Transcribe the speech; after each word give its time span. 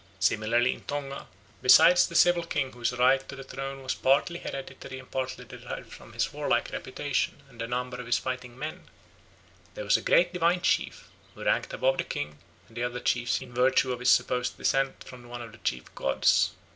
Similarly 0.19 0.73
in 0.73 0.81
Tonga, 0.85 1.27
besides 1.61 2.07
the 2.07 2.15
civil 2.15 2.43
king 2.43 2.71
whose 2.71 2.91
right 2.91 3.21
to 3.29 3.35
the 3.35 3.43
throne 3.43 3.83
was 3.83 3.93
partly 3.93 4.39
hereditary 4.39 4.97
and 4.97 5.11
partly 5.11 5.45
derived 5.45 5.93
from 5.93 6.13
his 6.13 6.33
warlike 6.33 6.71
reputation 6.71 7.43
and 7.47 7.61
the 7.61 7.67
number 7.67 7.97
of 8.01 8.07
his 8.07 8.17
fighting 8.17 8.57
men, 8.57 8.87
there 9.75 9.83
was 9.85 9.97
a 9.97 10.01
great 10.01 10.33
divine 10.33 10.61
chief 10.61 11.07
who 11.35 11.43
ranked 11.43 11.71
above 11.71 11.99
the 11.99 12.03
king 12.03 12.39
and 12.67 12.75
the 12.77 12.83
other 12.83 12.99
chiefs 12.99 13.41
in 13.43 13.53
virtue 13.53 13.91
of 13.91 13.99
his 13.99 14.09
supposed 14.09 14.57
descent 14.57 15.03
from 15.03 15.29
one 15.29 15.43
of 15.43 15.51
the 15.51 15.59
chief 15.59 15.93
gods. 15.93 16.53